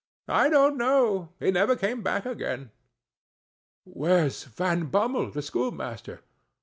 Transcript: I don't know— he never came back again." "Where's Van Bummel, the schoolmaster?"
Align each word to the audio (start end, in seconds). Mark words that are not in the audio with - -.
I 0.33 0.49
don't 0.49 0.77
know— 0.79 1.29
he 1.39 1.51
never 1.51 1.75
came 1.75 2.01
back 2.01 2.25
again." 2.25 2.71
"Where's 3.83 4.45
Van 4.45 4.85
Bummel, 4.87 5.29
the 5.31 5.43
schoolmaster?" 5.43 6.21